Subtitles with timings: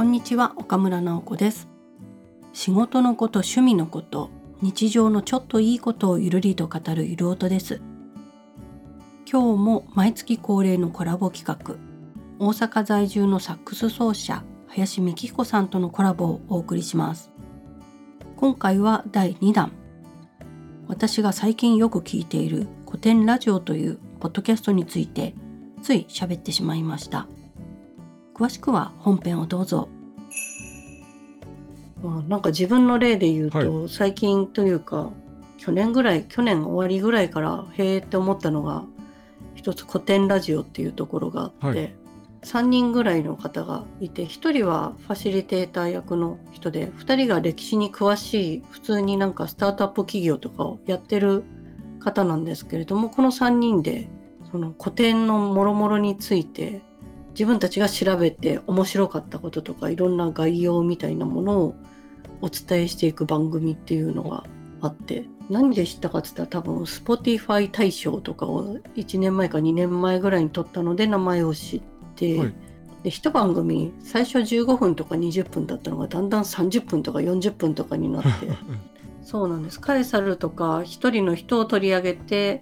[0.00, 1.68] こんにちは岡村直子です。
[2.54, 4.30] 仕事のこと趣味のこと
[4.62, 7.82] 日常のちょっといいことをゆるりと語るゆる音です。
[9.30, 11.76] 今日も毎月恒例のコラボ企画
[12.38, 17.30] 大阪在住のサックス奏者林美希彦さんとのコラボをお送りします。
[18.38, 19.70] 今回は第2弾。
[20.88, 25.34] 私が最近よく聞いている古典ラジオというポッドキャストについて
[25.82, 27.28] つい喋ってしまいました。
[28.40, 29.90] 詳しくは本編をどうぞ。
[32.26, 35.10] なんか自分の例で言うと、はい、最近というか
[35.58, 38.86] 去年ぐらい去年終わりぐらいからへえって思ったのが
[39.54, 41.94] 一つ古典ラジオっていうところがあって、はい、
[42.40, 51.44] 3人ぐらいの方がいて1人はファシリテーター役の人で2人が歴史に詳しい普通になんかスタートアップ企業とかをやってる
[51.98, 54.08] 方なんですけれどもこの3人で
[54.50, 56.80] その古典のもろもろについて
[57.40, 61.74] 自分たちが調べて面白かったこととかいろんな概要みたいなものを
[62.42, 64.44] お伝えしていく番組っていうのが
[64.82, 71.82] あって何で知ったかって言ったら多分 Spotify 大賞とかを1年前か2年前ぐらいに撮ったので名前を知っ
[72.14, 72.54] て、はい、
[73.04, 78.28] で一番組最初15分とか20分だったのがだんだん30分とか40分とかになって。
[79.24, 79.80] そうなんです。
[79.80, 82.60] カエサルとか一人の人を取り上げて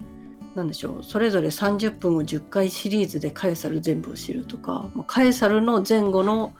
[0.55, 1.03] 何でしょう。
[1.03, 6.53] それぞれ30分を10回シリーズでカエサル全部を知るとかカエサルの前後の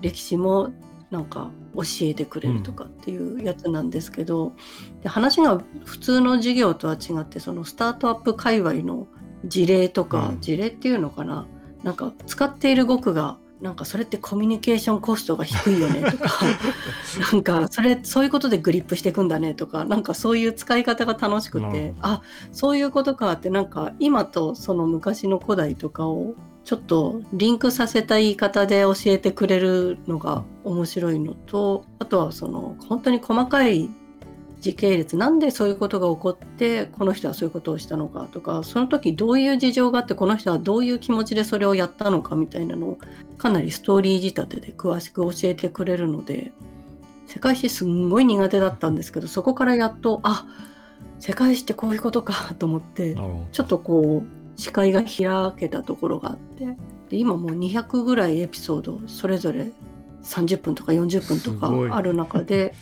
[0.00, 0.72] 歴史も
[1.10, 9.06] なんか教えてくれるとかっていうやつなんですけど、うん、で話が普通の授業とは違ってそのスタートアップ界隈の
[9.44, 11.46] 事例とか、うん、事例っていうのかな。
[11.82, 16.28] なんか使っている語句がなんかそれってコミュニケーションコストが低いよねとか
[17.32, 33.88] なんかそれそういうことでグリップしていくんだねとかなんかそういう使い方が楽しくてあそういうことかってなんか今とその昔の古代とかをちょっとリンクさせた言い方で教えてくれるのが面白いのとあとはその本当に細かい
[34.62, 42.98] 時系列なんでそういうことが起こってこの人はそういうことをしたのかとかその時どういう事情があってこの人はどういう気持ちでそれをやったのかみたいなのを
[43.38, 46.52] かなりストーリー仕立てで詳しく教えてくれるので
[47.26, 50.46] 世界史すんごい苦手だったんですけどそこからやっとあ
[51.18, 53.16] 世界史ってこういうことかと思って
[53.50, 56.66] ちょっとこう視界が開けたところがあって
[57.10, 59.72] で今もう200ぐらいエピソードそれぞれ
[60.22, 62.74] 30分とか40分とかある中で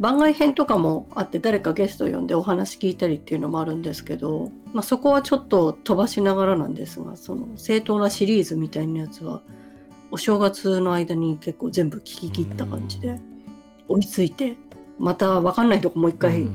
[0.00, 9.42] 番外編とかもあって誰かゲスト呼んでお話聞いたりっていうのもあるんですけど、まあ、そこはちょっと飛ばしながらなんですがその正当なシリーズみたいなやつは
[10.10, 13.20] お正月の間に結構全部聞き切った感じで
[13.88, 14.56] 追いついて
[14.98, 16.46] また分かんないとこもう一回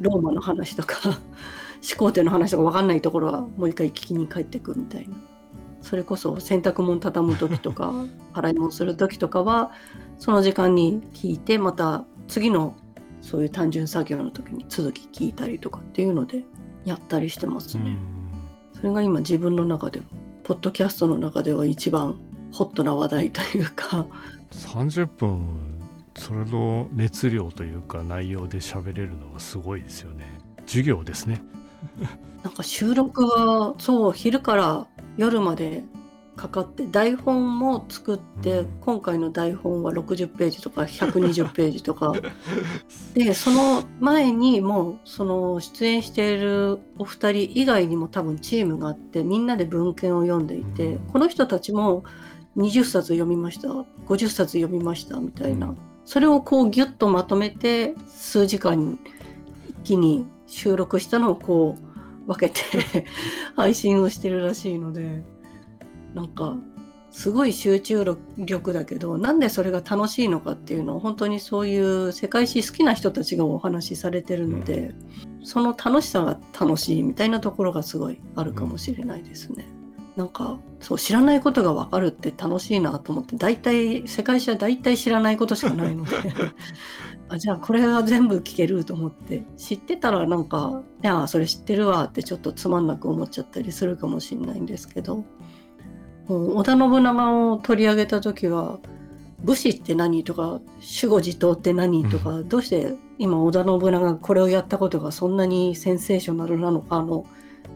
[0.00, 0.96] ローマの話とか
[1.80, 5.31] 始皇帝の話とか分かんないところはもう一回聞きに帰ってくみたいな。
[5.82, 7.92] それこそ洗濯物畳む時とか
[8.32, 9.72] 洗い物する時とかは
[10.18, 12.74] その時間に聞いてまた次の
[13.20, 16.44] そういう単純作業の時に続き聞いたりとかっていうので
[16.84, 17.96] やったりしてますね。
[18.74, 20.02] それが今自分の中で
[20.42, 22.18] ポッドキャストの中では一番
[22.52, 24.06] ホットな話題というか。
[24.50, 25.80] 30分
[26.16, 30.26] それの熱量というか内容で喋れるのはすごいですよね。
[30.66, 31.42] 授業ですね。
[32.42, 34.86] なんか収録はそう昼から
[35.16, 35.84] 夜まで
[36.36, 42.14] かかって台本も作って、うん、今回の台本は60ページとか120ページとか。
[43.14, 52.04] でその前にもうその出演しているお二人以外にも多分チームがあってみんなで文献を読んでいて、うん、この人たちも
[52.56, 58.98] 20冊読みました50冊読みましたみたいな、うん、それをこうギュッとまとめて数時間
[59.68, 61.91] 一気に収録したのをこう
[62.26, 63.06] 分けて
[63.56, 65.22] 配信をしてるらしいので。
[66.14, 66.56] なんか
[67.10, 74.94] すごい集中力だけどなんでそれが楽しいのかっていうのを本当にそういう世界史好きな人たちがお話しされてるので、
[75.40, 79.66] うん、その楽しさが楽しいみたいなところがすごいあるかもしれないですね。
[79.98, 86.16] うん、なんかそう知らないことが分かるって楽しいなと思って大体世界史は大体知らないことしかないので
[87.32, 89.44] あじゃあこれは全部聞けると思って。
[89.56, 95.24] 知ってたらなんかいやそれ知ってるわってちょっとつまんなく思っちゃったりするかもしれないんですけど。
[96.28, 98.78] 織田信長を取り上げた時は
[99.40, 100.60] 武士って何とか
[101.02, 107.26] 守護地頭って何とか、うん、どうして今織田信長がこれをやったことがそんなにセンセーショナルなのかの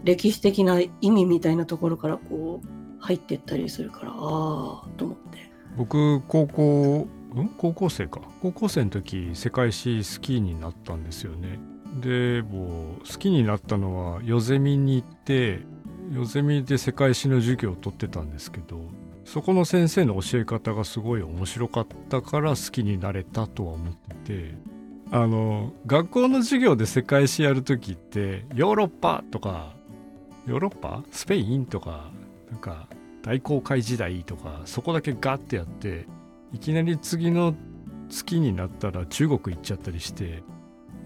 [0.04, 2.66] 歴史的な意味みたいなところからこう
[3.00, 5.50] 入ってったりするからああと思って。
[5.76, 7.48] 僕高校ん？
[7.58, 8.20] 高校生か。
[8.42, 11.58] 高校生の時世界史好きになったんですよね。
[12.00, 15.60] でもう好きになったのは夜ゼミに行って
[16.12, 18.80] ヨゼミで世界史の授業を取ってたんですけど
[19.24, 23.94] そこの先生の教え方がすごい面白かったから好きになれたとは思っ
[24.24, 24.54] てて
[25.10, 29.74] あの学校の授業で世界史やる時ってヨーロッパとか
[30.46, 31.02] ヨーロッパ？
[31.10, 32.10] スペインとか
[32.50, 32.88] なんか
[33.22, 36.06] 大航海時代とかそこだけガッてやって
[36.52, 37.54] いきなり次の
[38.08, 40.42] 月になったら中国行っちゃったりして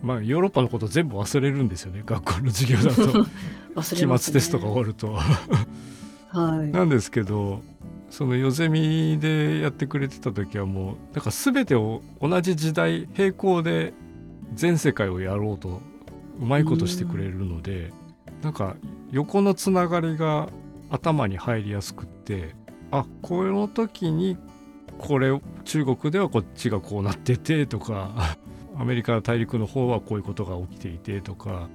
[0.02, 2.02] まあヨーロッパのこと全部忘れるんですよね。
[2.04, 3.26] 学校の授業だと。
[3.94, 5.18] 期末テストが終わると。
[6.28, 7.60] はい、なんですけど
[8.08, 13.94] そのヨゼミでやってくれてた時はもうだから全てを同じ時代並行で
[14.54, 15.80] 全世界をやろうと
[16.40, 17.92] うまいことしてくれるので
[18.42, 18.76] なんか
[19.10, 20.48] 横のつながりが
[20.88, 22.54] 頭に入りやすくって
[22.90, 24.36] あこの時に
[25.00, 28.36] これ中国ではこっちがこうなっててとか
[28.78, 31.68] アメリカ大陸の方はこういうことが起きていてとか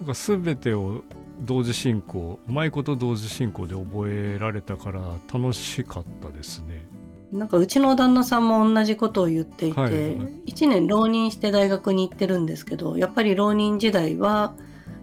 [0.00, 1.02] なんか全てを
[1.40, 5.00] 同時進行うまいこと同時進行で覚えられたから
[5.32, 6.86] 楽しかったですね。
[7.32, 14.54] なんかうちの旦那さんも同じことを言っていて、はい、1年浪人して大学に行ってるんですけどやっぱり浪人時代は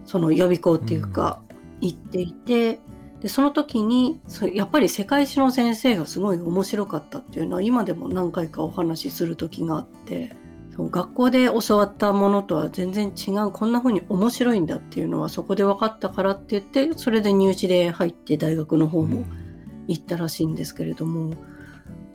[0.04, 1.42] その予備校っていうか
[1.80, 2.78] 行っていて、うん、
[3.20, 4.20] でその時に
[4.54, 10.34] やっぱり世界史の先生がすごい面白かったっていうのは今でも何回かお話しする時があって
[10.74, 19.26] そう学校で教わったものとは全然違うこんな風に面白いんだっていうのはそこで分かったからって言ってそれで入試で入って大学の方も
[19.86, 21.34] 行ったらしいんですけれども、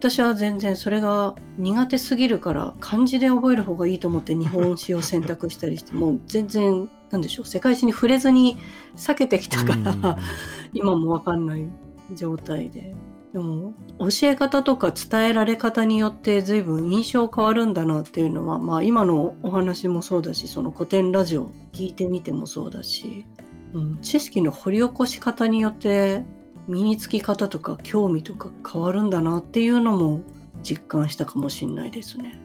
[0.06, 8.60] 私は全然それが苦手すぎるから漢字で覚える方がいいと思って日本史を選択したりしてもう全然なんでしょう世界史に触れずに
[8.96, 10.20] 避けてきたから
[10.74, 11.68] 今も分かんない
[12.14, 12.96] 状態で。
[13.34, 23.26] でも教え方とか伝えられ方によって随分印象変わるんだなっていうのは、まあ、今のお話もそうだしその古典ラジオ聞いてみてもそうだし、
[23.74, 26.24] うん、知識の掘り起こし方によって
[26.68, 30.22] 身につき方とか興味とか変わるんだなっていうのも
[30.64, 32.40] 実感したかもしれないですね。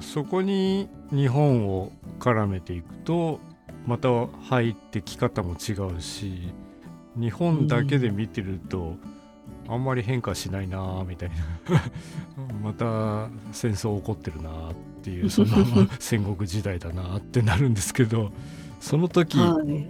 [0.00, 3.40] そこに日本を絡めていくと
[3.86, 4.08] また
[4.48, 6.52] 入ってき方も違うし
[7.16, 8.98] 日本だけで見てると、うん
[9.68, 11.36] あんまり変化しないなみたいな
[12.62, 15.48] また戦争起こってるなっていうその
[15.98, 18.30] 戦国時代だなってなるんですけど
[18.80, 19.86] その時、はい、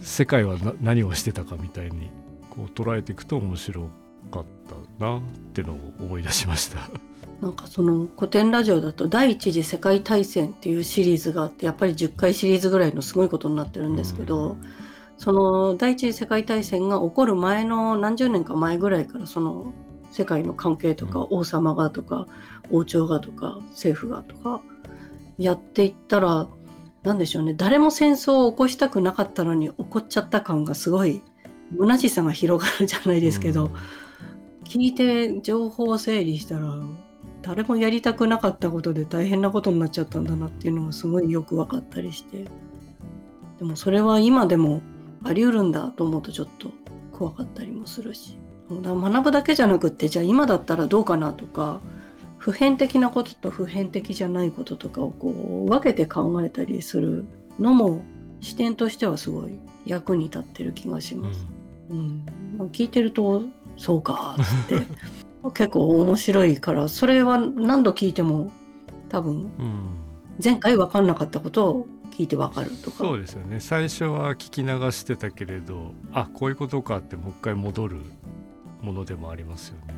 [0.00, 2.10] 世界は何をしてたかみたいに
[2.56, 3.90] こう捉えていくと面白
[4.32, 4.44] かっ
[4.98, 5.22] たなっ
[5.52, 6.78] ていうのを思い出しました。
[7.40, 14.62] なんかその古典ラジオだと第一次世界大戦っていうシリーズがあってやっぱり10回シリーズぐらいのすごいことになってるんですけど、うん。
[15.18, 19.72] その第一次世界大戦が起こる前の何十年か前ぐらいからその
[20.10, 22.26] 世界の関係とか王様がとか
[22.70, 24.62] 王朝がとか政府がとか
[25.38, 26.48] やっていったら
[27.02, 27.54] 何でしょうね。
[27.54, 31.22] 誰も戦争を起こしたくなかったのに起こっちゃった感がすごい
[31.72, 33.70] 虚しさが広がるじゃないですけど、
[34.64, 36.74] 聞いて情報を整理したら
[37.42, 42.44] 誰もやりたくなかったことで大変なことになっちゃったんだなっていうのがすごいよく分かったりして。
[43.58, 44.82] でもそれは今でも
[45.24, 46.70] あり得るんだと思うとちょっと
[47.12, 48.38] 怖かったりもするし。
[48.68, 51.80] だ学ぶだけじゃなくってじゃあ今だったらどうかなとか
[52.36, 55.28] 普遍的なことと普遍的じゃないこととかをこ
[55.66, 57.24] う分けて考えたりする
[57.60, 58.02] のも
[58.40, 61.46] 視点としてはすごい役に立ってる気がします。
[61.90, 62.26] うん、
[62.58, 63.42] うん、聞いてると
[63.76, 64.86] そうかって。
[65.54, 68.50] 結構面白いからそれは何度聞いても
[69.08, 69.48] 多分
[70.42, 72.98] 前回分かんなかったことを聞いてわかるとか。
[72.98, 73.60] そうですよね。
[73.60, 78.00] 最初は聞き流してたけれどあこういうことかってもう一回戻る
[78.82, 79.94] ものでもありますよね。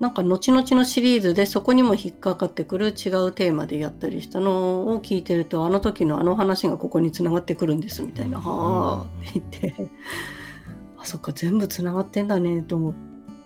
[0.00, 9.74] なんか後々のシリーズでそこにも引っかかってくる違うテーマでやったりしたのを聞いてるとあの時のあの話がここにつながってくるんですみたいな「はあ」って言って。
[9.76, 10.47] あ
[11.08, 12.94] そっか全部つながってんだねと思っ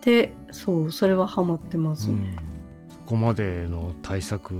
[0.00, 2.08] てそうそれはハマってます。
[2.08, 4.52] ね、うん、そこまでの対策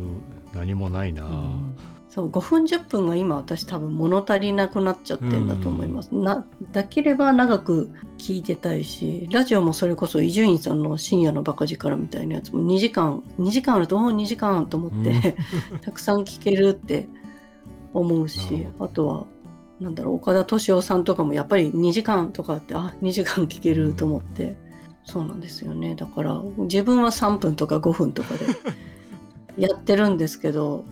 [0.55, 1.77] 何もないな、うん。
[2.09, 6.11] そう5分10分が今私多分物足りなくなっちゃってんだと思います。
[6.13, 15.37] うん、なできれば長く聞いてたいしラジオもそれこそ伊集院さんの深夜のバカ力みたいなやつも2時間2時間あると2時間と思って
[15.83, 17.09] たくさん聞けるって
[17.93, 19.27] 思うしあとは
[19.83, 24.57] なんだろう岡田敏夫さんとかもやっぱり2時間とかってあ2時間聞けると思って、うん、
[25.05, 25.95] そうなんですよね。
[25.95, 28.47] だから自分は3分とか5分とかで
[29.69, 30.85] やってるんですけど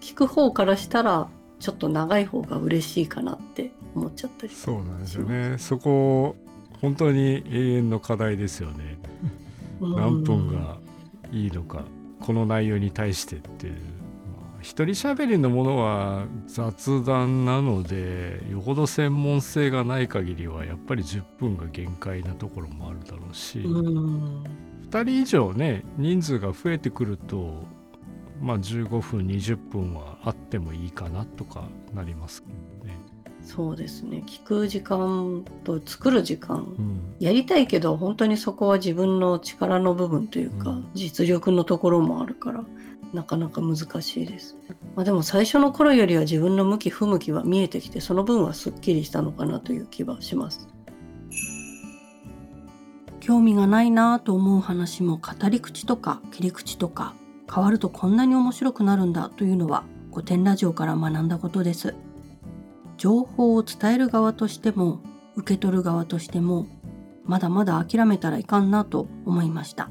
[0.00, 1.28] 聞く方からしたら
[1.58, 4.52] ちょっと長い方が嬉しいかなって思っちゃったり。
[4.54, 5.56] そうなんですよね。
[5.58, 6.36] そこ
[6.80, 8.98] 本当に永遠の課題ですよね。
[9.80, 10.78] 何分が
[11.32, 11.84] いいのか
[12.20, 14.05] この内容に対してっていう、まあ、
[14.66, 24.42] 一人喋りのものは雑談なのでよほど専門性がない限りはやっぱり10分が限界なところもあるだろうし、うん。
[24.90, 27.62] 2人以上ね人数が増えてくると
[28.40, 32.98] まあ15分20分はあってもいいかなとかなりますけどね。
[33.42, 34.24] そうですね。
[34.26, 37.14] 聞く時間と作る時間、うん。
[37.20, 40.90] やりたいけど本当にそこは自分の力の部分というか、うん。
[40.94, 42.64] 実力のところもあるから
[43.12, 44.56] なかなか難しいです、
[44.94, 50.68] まあ、でも最初の頃よりは自分の向き不向きは見えてきてその分はすっきりしたのかなという気はします。
[53.20, 57.14] 興味がないなぁと思う話も語り口とか切り口とか
[57.52, 59.82] 変わるとこんなに面白くなるんだというのは
[60.12, 61.96] 古典ラジオから学んだことです。
[62.96, 65.00] 情報を伝える側としても
[65.34, 66.66] 受け取る側としても
[67.24, 69.90] まだまだ諦めたらいかんなと思いました。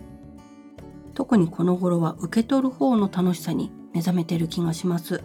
[1.16, 5.24] 特にこの頃は受け取る方の楽しさに目覚めてる気がします。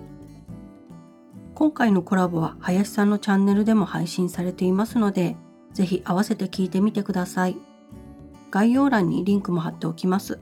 [1.54, 5.36] 今回のコラボは林さんのチャンネルでも配信されていますので
[5.74, 7.58] ぜひ合わせて聞いてみてください。
[8.50, 10.40] 概要欄にリンクも貼っておきます。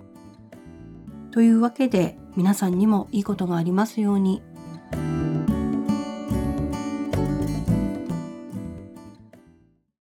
[1.30, 4.42] というわけで皆さんにもいいことがありますように。